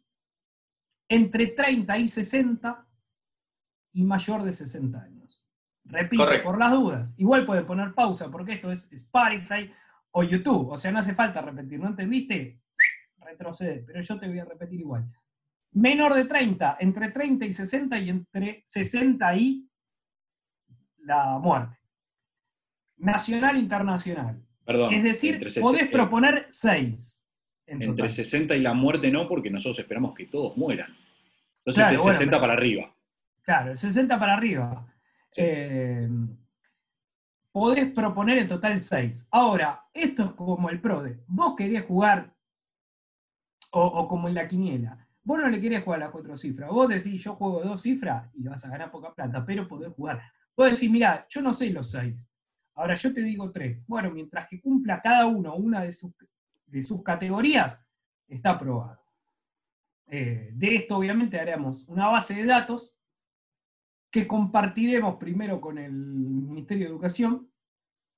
entre 1.08 1.48
30 1.48 1.98
y 1.98 2.08
60 2.08 2.88
y 3.94 4.04
mayor 4.04 4.44
de 4.44 4.54
60 4.54 5.02
años. 5.02 5.48
Repito, 5.84 6.26
Correcto. 6.26 6.46
por 6.48 6.60
las 6.60 6.72
dudas. 6.72 7.14
Igual 7.18 7.46
pueden 7.46 7.66
poner 7.66 7.94
pausa 7.94 8.30
porque 8.30 8.54
esto 8.54 8.72
es 8.72 8.92
Spotify 8.94 9.72
o 10.12 10.24
YouTube. 10.24 10.70
O 10.70 10.78
sea, 10.78 10.92
no 10.92 11.00
hace 11.00 11.16
falta 11.16 11.42
repetir. 11.42 11.80
¿No 11.80 11.88
entendiste? 11.88 12.62
Retrocede, 13.18 13.84
pero 13.86 14.02
yo 14.02 14.20
te 14.20 14.28
voy 14.28 14.40
a 14.40 14.46
repetir 14.46 14.80
igual. 14.80 15.06
Menor 15.72 16.14
de 16.14 16.26
30, 16.26 16.78
entre 16.80 17.12
30 17.12 17.46
y 17.46 17.54
60 17.54 18.00
y 18.00 18.10
entre 18.10 18.64
60 18.66 19.36
y 19.36 19.69
la 21.10 21.38
muerte. 21.40 21.76
Nacional, 22.98 23.58
internacional. 23.58 24.42
Perdón. 24.66 24.94
Es 24.94 25.04
decir, 25.04 25.40
podés 25.62 25.84
eh, 25.84 25.90
proponer 25.92 26.46
6. 26.50 27.26
Entre 27.68 28.10
60 28.10 28.56
y 28.56 28.62
la 28.62 28.74
muerte 28.74 29.12
no, 29.12 29.28
porque 29.28 29.50
nosotros 29.50 29.80
esperamos 29.80 30.14
que 30.16 30.26
todos 30.26 30.58
mueran. 30.58 30.96
Entonces 31.60 31.82
Claro, 31.84 31.96
es 31.96 32.02
bueno, 32.02 32.14
60 32.18 32.32
pero- 32.32 32.42
para 32.42 32.54
arriba. 32.54 32.96
Claro, 33.42 33.76
60 33.76 34.20
para 34.20 34.34
arriba. 34.36 34.94
Sí. 35.32 35.42
Eh, 35.44 36.10
podés 37.52 37.92
proponer 37.92 38.38
en 38.40 38.48
total 38.48 38.80
6. 38.80 39.28
Ahora, 39.32 39.84
esto 39.94 40.24
es 40.26 40.32
como 40.32 40.70
el 40.70 40.80
PRODE. 40.82 41.20
Vos 41.28 41.56
querés 41.56 41.84
jugar, 41.86 42.34
o, 43.72 43.84
o 43.86 44.08
como 44.08 44.28
en 44.28 44.34
la 44.36 44.48
quiniela, 44.48 45.08
vos 45.24 45.40
no 45.40 45.48
le 45.48 45.62
querés 45.62 45.84
jugar 45.84 46.02
a 46.02 46.06
las 46.06 46.12
cuatro 46.12 46.36
cifras. 46.36 46.70
Vos 46.70 46.90
decís, 46.90 47.24
yo 47.24 47.36
juego 47.36 47.62
dos 47.64 47.82
cifras 47.82 48.30
y 48.36 48.44
vas 48.48 48.64
a 48.66 48.70
ganar 48.70 48.92
poca 48.92 49.14
plata, 49.14 49.44
pero 49.46 49.68
podés 49.68 49.94
jugar. 49.94 50.22
Vos 50.60 50.72
decís, 50.72 50.92
mira, 50.92 51.26
yo 51.30 51.42
no 51.42 51.54
sé 51.54 51.70
los 51.70 51.90
6. 51.92 52.30
Ahora 52.76 52.94
yo 52.96 53.14
te 53.14 53.22
digo 53.22 53.50
3. 53.50 53.88
Bueno, 53.88 54.12
mientras 54.12 54.46
que 54.50 54.60
cumpla 54.60 55.00
cada 55.02 55.26
uno 55.26 55.56
una 55.56 55.80
de 55.84 55.92
sus, 55.94 56.12
de 56.66 56.82
sus 56.82 57.02
categorías, 57.02 57.82
está 58.28 58.50
aprobado. 58.52 59.02
Eh, 60.08 60.50
de 60.54 60.76
esto, 60.76 60.98
obviamente, 60.98 61.40
haremos 61.40 61.88
una 61.88 62.08
base 62.10 62.34
de 62.36 62.44
datos 62.44 62.94
que 64.12 64.28
compartiremos 64.28 65.16
primero 65.16 65.62
con 65.62 65.78
el 65.78 65.94
Ministerio 65.94 66.88
de 66.88 66.92
Educación 66.92 67.50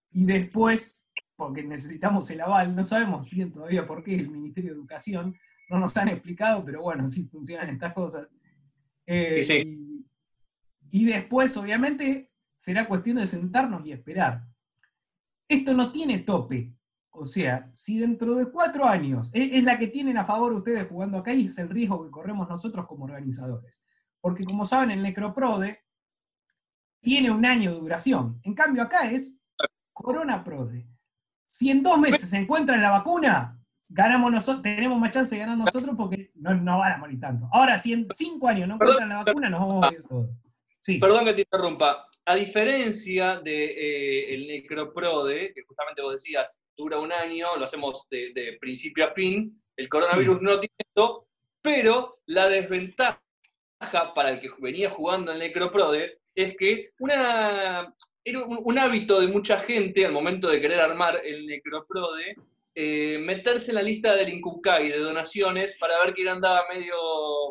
y 0.09 0.25
después, 0.25 1.07
porque 1.35 1.61
necesitamos 1.61 2.27
el 2.31 2.41
aval, 2.41 2.75
no 2.75 2.83
sabemos 2.83 3.29
bien 3.29 3.51
todavía 3.51 3.85
por 3.85 4.03
qué 4.03 4.15
el 4.15 4.31
Ministerio 4.31 4.71
de 4.71 4.77
Educación, 4.77 5.35
no 5.69 5.77
nos 5.77 5.95
han 5.95 6.07
explicado, 6.07 6.65
pero 6.65 6.81
bueno, 6.81 7.07
sí 7.07 7.27
funcionan 7.27 7.69
estas 7.69 7.93
cosas. 7.93 8.27
Eh, 9.05 9.41
Y 9.41 9.43
sí. 9.43 10.07
y, 10.89 11.01
y 11.03 11.05
después, 11.05 11.55
obviamente, 11.55 12.30
será 12.61 12.87
cuestión 12.87 13.17
de 13.17 13.25
sentarnos 13.25 13.83
y 13.85 13.91
esperar. 13.91 14.43
Esto 15.49 15.73
no 15.73 15.91
tiene 15.91 16.19
tope. 16.19 16.71
O 17.09 17.25
sea, 17.25 17.67
si 17.73 17.99
dentro 17.99 18.35
de 18.35 18.51
cuatro 18.51 18.85
años, 18.85 19.31
es, 19.33 19.51
es 19.51 19.63
la 19.63 19.79
que 19.79 19.87
tienen 19.87 20.17
a 20.17 20.25
favor 20.25 20.53
ustedes 20.53 20.87
jugando 20.87 21.17
acá 21.17 21.33
y 21.33 21.45
es 21.45 21.57
el 21.57 21.69
riesgo 21.69 22.05
que 22.05 22.11
corremos 22.11 22.47
nosotros 22.47 22.85
como 22.85 23.05
organizadores. 23.05 23.83
Porque 24.21 24.43
como 24.43 24.63
saben, 24.63 24.91
el 24.91 25.01
Necroprode 25.01 25.79
tiene 27.01 27.31
un 27.31 27.43
año 27.43 27.73
de 27.73 27.79
duración. 27.79 28.39
En 28.43 28.53
cambio, 28.53 28.83
acá 28.83 29.09
es 29.09 29.41
Corona 29.91 30.43
Prode. 30.43 30.87
Si 31.47 31.71
en 31.71 31.81
dos 31.81 31.97
meses 31.97 32.29
se 32.29 32.37
encuentra 32.37 32.77
la 32.77 32.91
vacuna, 32.91 33.59
ganamos 33.89 34.31
nosotros, 34.31 34.61
tenemos 34.61 34.99
más 34.99 35.09
chance 35.11 35.35
de 35.35 35.41
ganar 35.41 35.57
nosotros 35.57 35.95
porque 35.97 36.31
no, 36.35 36.53
no 36.53 36.77
van 36.77 36.93
a 36.93 36.97
morir 36.97 37.19
tanto. 37.19 37.49
Ahora, 37.51 37.79
si 37.79 37.91
en 37.91 38.07
cinco 38.13 38.47
años 38.47 38.67
no 38.67 38.75
encuentran 38.75 39.09
la 39.09 39.23
vacuna, 39.23 39.49
nos 39.49 39.59
vamos 39.61 39.83
a 39.83 39.87
morir 39.87 40.03
todos. 40.07 40.29
Perdón 40.99 41.25
que 41.25 41.33
te 41.33 41.41
interrumpa. 41.41 42.07
A 42.25 42.35
diferencia 42.35 43.35
del 43.35 43.43
de, 43.43 44.35
eh, 44.35 44.47
Necroprode, 44.47 45.53
que 45.53 45.63
justamente 45.63 46.01
vos 46.01 46.13
decías, 46.13 46.61
dura 46.77 46.99
un 46.99 47.11
año, 47.11 47.55
lo 47.57 47.65
hacemos 47.65 48.07
de, 48.09 48.31
de 48.33 48.57
principio 48.59 49.05
a 49.05 49.13
fin, 49.13 49.61
el 49.75 49.89
coronavirus 49.89 50.41
no 50.41 50.59
tiene 50.59 50.75
esto, 50.77 51.27
pero 51.61 52.19
la 52.27 52.47
desventaja 52.47 53.21
para 54.13 54.31
el 54.31 54.39
que 54.39 54.51
venía 54.59 54.89
jugando 54.89 55.31
el 55.31 55.39
Necroprode 55.39 56.19
es 56.35 56.55
que 56.57 56.89
una, 56.99 57.93
era 58.23 58.45
un, 58.45 58.59
un 58.63 58.79
hábito 58.79 59.19
de 59.19 59.27
mucha 59.27 59.57
gente 59.57 60.05
al 60.05 60.11
momento 60.11 60.49
de 60.49 60.61
querer 60.61 60.79
armar 60.79 61.21
el 61.23 61.47
Necroprode, 61.47 62.35
eh, 62.75 63.17
meterse 63.19 63.71
en 63.71 63.75
la 63.75 63.81
lista 63.83 64.15
del 64.15 64.29
Incucay 64.29 64.89
de 64.89 64.99
donaciones 64.99 65.75
para 65.77 65.93
ver 66.03 66.13
quién 66.13 66.29
andaba 66.29 66.65
medio 66.73 66.95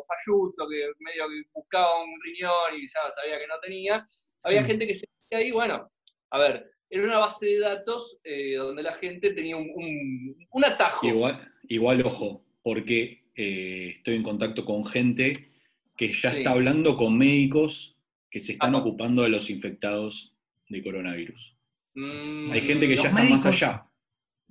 falluto, 0.07 0.67
que 0.67 0.87
medio 0.99 1.27
que 1.29 1.41
buscaba 1.53 2.01
un 2.03 2.09
riñón 2.23 2.75
y 2.79 2.87
ya 2.87 2.99
sabía 3.11 3.39
que 3.39 3.47
no 3.47 3.59
tenía. 3.61 4.03
Había 4.43 4.63
gente 4.63 4.87
que 4.87 4.95
se 4.95 5.05
metía 5.29 5.45
ahí, 5.45 5.51
bueno, 5.51 5.91
a 6.31 6.39
ver, 6.39 6.71
era 6.89 7.03
una 7.03 7.19
base 7.19 7.45
de 7.45 7.59
datos 7.59 8.17
eh, 8.23 8.55
donde 8.55 8.83
la 8.83 8.93
gente 8.93 9.31
tenía 9.33 9.55
un, 9.57 9.69
un- 9.75 10.47
un 10.49 10.65
atajo. 10.65 11.05
Igual, 11.07 11.51
igual 11.69 12.05
ojo, 12.05 12.43
porque 12.63 13.23
eh, 13.35 13.93
estoy 13.95 14.15
en 14.15 14.23
contacto 14.23 14.65
con 14.65 14.85
gente 14.85 15.49
que 15.95 16.13
ya 16.13 16.31
Sí. 16.31 16.37
está 16.39 16.51
hablando 16.51 16.97
con 16.97 17.17
médicos 17.17 17.95
que 18.29 18.41
se 18.41 18.53
están 18.53 18.73
ocupando 18.75 19.21
de 19.23 19.29
los 19.29 19.49
infectados 19.49 20.33
de 20.67 20.81
coronavirus. 20.83 21.55
Mm, 21.93 22.51
Hay 22.51 22.61
gente 22.61 22.87
que 22.87 22.95
ya 22.95 23.09
está 23.09 23.23
más 23.23 23.45
allá. 23.45 23.85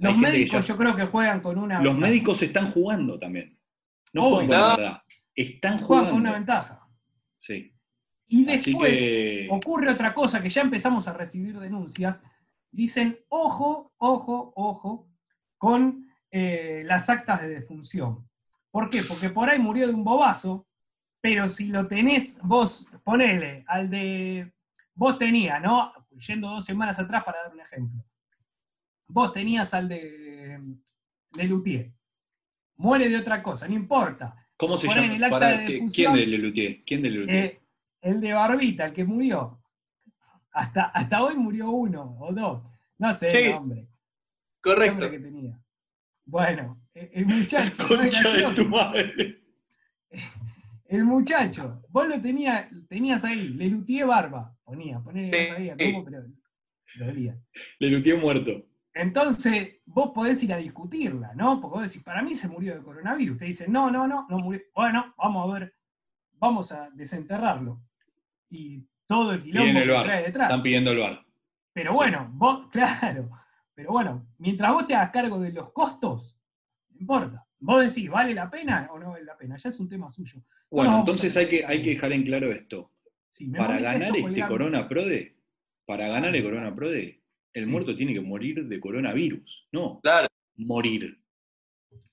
Los 0.00 0.16
médicos 0.18 0.66
ya- 0.66 0.72
yo 0.74 0.78
creo 0.78 0.96
que 0.96 1.04
juegan 1.06 1.40
con 1.40 1.58
una. 1.58 1.80
Los 1.80 1.96
médicos 1.96 2.42
están 2.42 2.70
jugando 2.70 3.18
también. 3.18 3.58
No 4.12 4.24
Obvio. 4.26 4.36
juegan 4.46 4.48
con 4.48 4.60
la 4.60 4.76
verdad. 4.76 5.02
Están 5.34 5.78
juegan 5.78 5.86
jugando. 5.86 6.10
con 6.10 6.20
una 6.20 6.32
ventaja. 6.32 6.88
Sí. 7.36 7.72
Y 8.26 8.44
después 8.44 8.98
que 8.98 9.48
ocurre 9.50 9.90
otra 9.90 10.14
cosa 10.14 10.42
que 10.42 10.48
ya 10.50 10.62
empezamos 10.62 11.06
a 11.08 11.12
recibir 11.12 11.58
denuncias. 11.58 12.22
Dicen, 12.70 13.18
ojo, 13.28 13.92
ojo, 13.98 14.52
ojo, 14.54 15.08
con 15.58 16.06
eh, 16.30 16.82
las 16.86 17.08
actas 17.10 17.40
de 17.42 17.48
defunción. 17.48 18.28
¿Por 18.70 18.88
qué? 18.88 19.02
Porque 19.08 19.30
por 19.30 19.48
ahí 19.48 19.58
murió 19.58 19.88
de 19.88 19.94
un 19.94 20.04
bobazo, 20.04 20.68
pero 21.20 21.48
si 21.48 21.66
lo 21.66 21.88
tenés, 21.88 22.38
vos, 22.42 22.88
ponele, 23.02 23.64
al 23.66 23.90
de. 23.90 24.52
Vos 24.94 25.18
tenías, 25.18 25.60
¿no? 25.60 25.92
Yendo 26.28 26.48
dos 26.50 26.64
semanas 26.64 26.98
atrás 27.00 27.24
para 27.24 27.42
dar 27.42 27.52
un 27.52 27.60
ejemplo. 27.60 28.04
Vos 29.12 29.32
tenías 29.32 29.72
al 29.74 29.88
de, 29.88 30.60
de 31.32 31.44
Luthier. 31.44 31.90
Muere 32.76 33.08
de 33.08 33.16
otra 33.16 33.42
cosa, 33.42 33.68
no 33.68 33.74
importa. 33.74 34.46
¿Cómo 34.56 34.76
se 34.78 34.86
llama? 34.88 35.14
el 35.14 35.24
acta 35.24 35.48
de 35.58 35.66
¿qué- 35.66 35.72
defunción- 35.74 36.12
¿Quién 36.14 36.14
de 36.14 36.26
Lelutier? 36.26 36.84
¿Quién 36.84 37.02
de 37.02 37.10
Lelutier? 37.10 37.44
Eh, 37.44 37.60
el 38.02 38.20
de 38.20 38.32
Barbita, 38.32 38.86
el 38.86 38.92
que 38.92 39.04
murió. 39.04 39.60
Hasta, 40.52 40.84
hasta 40.84 41.22
hoy 41.22 41.36
murió 41.36 41.70
uno 41.70 42.16
o 42.20 42.32
dos. 42.32 42.62
No 42.98 43.12
sé 43.14 43.30
Sí, 43.30 43.36
el 43.38 43.52
nombre. 43.52 43.80
el 43.80 43.88
Correcto. 44.60 45.00
nombre 45.00 45.10
que 45.10 45.24
tenía. 45.24 45.58
Bueno, 46.24 46.76
Eh, 46.94 47.10
El 47.14 47.26
muchacho. 47.26 47.86
Concha 47.86 48.30
de 48.32 48.54
tu 48.54 48.64
madre. 48.68 49.40
El 50.86 51.04
muchacho, 51.04 51.82
vos 51.90 52.08
lo 52.08 52.20
tenías, 52.20 52.66
tenías 52.88 53.24
ahí, 53.24 53.48
le 53.50 53.68
lutié 53.68 54.02
barba, 54.02 54.56
ponía, 54.64 54.98
ponía, 54.98 55.30
no 55.30 55.54
sabía 55.54 55.76
sí. 55.78 55.92
cómo, 55.92 56.04
pero 56.04 56.24
lo 56.96 57.06
olía. 57.06 57.38
Le 57.78 57.90
luteé 57.90 58.16
muerto. 58.16 58.66
Entonces, 58.92 59.76
vos 59.86 60.10
podés 60.12 60.42
ir 60.42 60.52
a 60.52 60.56
discutirla, 60.56 61.32
¿no? 61.34 61.60
Porque 61.60 61.74
vos 61.78 61.82
decís, 61.82 62.02
para 62.02 62.22
mí 62.22 62.34
se 62.34 62.48
murió 62.48 62.74
de 62.74 62.82
coronavirus. 62.82 63.34
Usted 63.34 63.46
dice, 63.46 63.68
no, 63.68 63.90
no, 63.90 64.06
no, 64.06 64.26
no 64.28 64.38
murió. 64.38 64.60
Bueno, 64.74 65.14
vamos 65.16 65.48
a 65.48 65.58
ver, 65.58 65.74
vamos 66.32 66.72
a 66.72 66.90
desenterrarlo. 66.90 67.80
Y 68.48 68.84
todo 69.06 69.32
el 69.32 69.42
quilombo 69.42 69.78
el 69.78 69.88
que 69.88 70.02
trae 70.02 70.22
detrás. 70.24 70.48
Están 70.48 70.62
pidiendo 70.62 70.90
el 70.90 70.98
bar. 70.98 71.24
Pero 71.72 71.92
bueno, 71.92 72.28
vos, 72.32 72.68
claro, 72.72 73.30
pero 73.74 73.92
bueno, 73.92 74.26
mientras 74.38 74.72
vos 74.72 74.86
te 74.86 74.94
hagas 74.94 75.10
cargo 75.10 75.38
de 75.38 75.52
los 75.52 75.72
costos, 75.72 76.38
no 76.90 77.00
importa. 77.00 77.46
Vos 77.60 77.84
decís, 77.84 78.10
¿vale 78.10 78.34
la 78.34 78.50
pena 78.50 78.88
o 78.90 78.98
no 78.98 79.10
vale 79.10 79.24
la 79.24 79.36
pena? 79.36 79.56
Ya 79.56 79.68
es 79.68 79.78
un 79.80 79.88
tema 79.88 80.08
suyo. 80.08 80.40
Bueno, 80.70 80.92
No, 80.92 80.98
entonces 81.00 81.36
hay 81.36 81.48
que, 81.48 81.64
hay 81.64 81.82
que 81.82 81.90
dejar 81.90 82.12
en 82.12 82.24
claro 82.24 82.50
esto. 82.50 82.90
Sí, 83.30 83.46
Para 83.48 83.78
ganar 83.78 84.16
este. 84.16 84.46
Corona 84.48 84.88
Prode, 84.88 85.36
para 85.84 86.08
ganar 86.08 86.34
el 86.34 86.42
Corona 86.42 86.74
Prode, 86.74 87.19
el 87.52 87.64
Sí. 87.64 87.70
muerto 87.70 87.96
tiene 87.96 88.14
que 88.14 88.20
morir 88.20 88.64
de 88.66 88.80
coronavirus. 88.80 89.68
No, 89.72 90.00
Claro. 90.02 90.28
morir. 90.56 91.18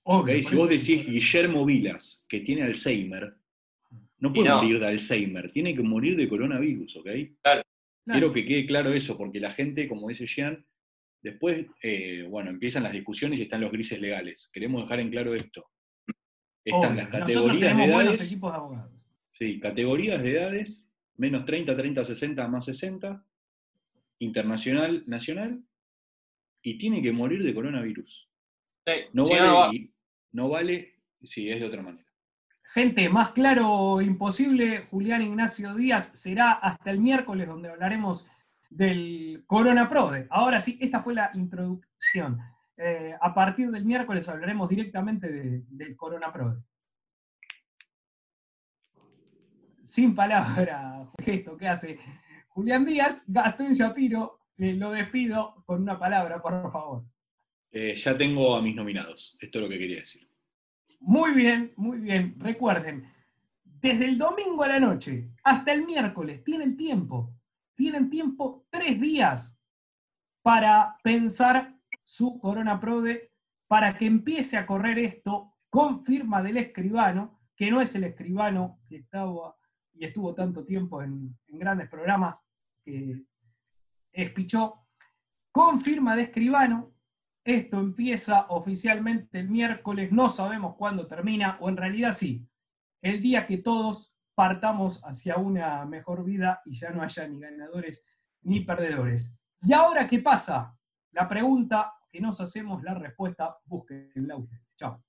Obvio, 0.02 0.34
Si 0.42 0.54
vos 0.56 0.70
eso- 0.70 0.86
decís 0.94 1.06
Guillermo 1.06 1.64
Vilas, 1.64 2.24
que 2.28 2.40
tiene 2.40 2.62
Alzheimer, 2.62 3.34
no 4.18 4.32
puede 4.32 4.48
no. 4.48 4.56
morir 4.62 4.80
de 4.80 4.86
Alzheimer, 4.86 5.50
tiene 5.50 5.74
que 5.74 5.82
morir 5.82 6.16
de 6.16 6.28
coronavirus, 6.28 6.96
¿ok? 6.96 7.08
Claro. 7.42 7.62
Quiero 8.06 8.32
que 8.32 8.46
quede 8.46 8.64
claro 8.66 8.92
eso, 8.92 9.18
porque 9.18 9.38
la 9.38 9.50
gente, 9.52 9.86
como 9.86 10.08
dice 10.08 10.26
Jean, 10.26 10.64
después, 11.22 11.66
eh, 11.82 12.26
bueno, 12.28 12.48
empiezan 12.50 12.82
las 12.84 12.92
discusiones 12.92 13.38
y 13.38 13.42
están 13.42 13.60
los 13.60 13.70
grises 13.70 14.00
legales. 14.00 14.50
Queremos 14.52 14.82
dejar 14.82 15.00
en 15.00 15.10
claro 15.10 15.34
esto. 15.34 15.66
Están 16.64 16.92
Obvio, 16.92 17.02
las 17.02 17.08
categorías 17.08 17.76
de 17.76 17.84
edades. 17.84 18.20
equipos 18.22 18.50
de 18.52 18.56
abogados. 18.56 18.92
Sí, 19.28 19.60
categorías 19.60 20.22
de 20.22 20.30
edades, 20.32 20.86
menos 21.16 21.44
30, 21.44 21.76
30, 21.76 22.02
60, 22.02 22.48
más 22.48 22.64
60, 22.64 23.24
internacional, 24.18 25.04
nacional, 25.06 25.62
y 26.62 26.78
tiene 26.78 27.00
que 27.02 27.12
morir 27.12 27.42
de 27.42 27.54
coronavirus. 27.54 28.28
Sí, 28.86 28.92
No 29.12 29.24
si 29.26 29.32
vale, 29.34 29.92
no, 30.32 30.48
va. 30.48 30.58
vale 30.58 30.94
si 31.22 31.50
es 31.50 31.60
de 31.60 31.66
otra 31.66 31.82
manera. 31.82 32.04
Gente, 32.74 33.08
más 33.08 33.30
claro 33.30 34.00
imposible, 34.02 34.86
Julián 34.90 35.22
Ignacio 35.22 35.74
Díaz 35.74 36.10
será 36.14 36.52
hasta 36.52 36.90
el 36.90 36.98
miércoles 37.00 37.46
donde 37.48 37.70
hablaremos 37.70 38.26
del 38.68 39.44
Corona 39.46 39.88
Prode. 39.88 40.26
Ahora 40.30 40.60
sí, 40.60 40.76
esta 40.80 41.02
fue 41.02 41.14
la 41.14 41.30
introducción. 41.34 42.38
Eh, 42.76 43.14
a 43.20 43.32
partir 43.34 43.70
del 43.70 43.84
miércoles 43.86 44.28
hablaremos 44.28 44.68
directamente 44.68 45.30
de- 45.32 45.62
del 45.68 45.96
Corona 45.96 46.30
Prode. 46.32 46.62
Sin 49.82 50.14
palabra, 50.14 51.08
gesto 51.24 51.56
que 51.58 51.68
hace 51.68 51.98
Julián 52.58 52.84
Díaz, 52.84 53.22
Gastón 53.28 53.72
Shapiro, 53.72 54.40
eh, 54.56 54.72
lo 54.72 54.90
despido 54.90 55.62
con 55.64 55.80
una 55.80 55.96
palabra, 55.96 56.42
por 56.42 56.72
favor. 56.72 57.04
Eh, 57.70 57.94
ya 57.94 58.18
tengo 58.18 58.56
a 58.56 58.60
mis 58.60 58.74
nominados, 58.74 59.38
esto 59.40 59.58
es 59.58 59.62
lo 59.62 59.68
que 59.70 59.78
quería 59.78 60.00
decir. 60.00 60.28
Muy 60.98 61.34
bien, 61.34 61.72
muy 61.76 61.98
bien. 61.98 62.34
Recuerden, 62.36 63.08
desde 63.62 64.06
el 64.06 64.18
domingo 64.18 64.64
a 64.64 64.68
la 64.70 64.80
noche 64.80 65.28
hasta 65.44 65.72
el 65.72 65.86
miércoles 65.86 66.42
tienen 66.42 66.76
tiempo, 66.76 67.32
tienen 67.76 68.10
tiempo 68.10 68.66
tres 68.70 69.00
días 69.00 69.56
para 70.42 70.96
pensar 71.04 71.78
su 72.02 72.40
Corona 72.40 72.80
Prode, 72.80 73.30
para 73.68 73.96
que 73.96 74.06
empiece 74.06 74.56
a 74.56 74.66
correr 74.66 74.98
esto 74.98 75.54
con 75.70 76.04
firma 76.04 76.42
del 76.42 76.56
escribano, 76.56 77.38
que 77.54 77.70
no 77.70 77.80
es 77.80 77.94
el 77.94 78.02
escribano 78.02 78.80
que 78.88 78.96
estaba 78.96 79.57
y 79.98 80.04
estuvo 80.04 80.34
tanto 80.34 80.64
tiempo 80.64 81.02
en, 81.02 81.36
grandes 81.48 81.88
programas, 81.88 82.40
que 82.84 83.24
es 84.12 84.30
Pichó, 84.30 84.86
con 85.50 85.80
firma 85.80 86.14
de 86.14 86.22
escribano, 86.22 86.94
esto 87.44 87.80
empieza 87.80 88.46
oficialmente 88.50 89.40
el 89.40 89.48
miércoles, 89.48 90.12
no 90.12 90.28
sabemos 90.28 90.76
cuándo 90.76 91.06
termina, 91.06 91.58
o 91.60 91.68
en 91.68 91.76
realidad 91.76 92.12
sí, 92.12 92.46
el 93.02 93.20
día 93.20 93.46
que 93.46 93.58
todos 93.58 94.14
partamos 94.34 95.02
hacia 95.04 95.36
una 95.36 95.84
mejor 95.84 96.24
vida 96.24 96.62
y 96.64 96.78
ya 96.78 96.90
no 96.90 97.02
haya 97.02 97.26
ni 97.26 97.40
ganadores 97.40 98.06
ni 98.42 98.60
perdedores. 98.60 99.36
¿Y 99.62 99.72
ahora 99.72 100.06
qué 100.06 100.20
pasa? 100.20 100.76
La 101.12 101.26
pregunta 101.26 101.92
que 102.08 102.20
nos 102.20 102.40
hacemos, 102.40 102.82
la 102.84 102.94
respuesta, 102.94 103.56
búsquenla 103.64 104.36
ustedes. 104.36 104.62
Chao. 104.76 105.02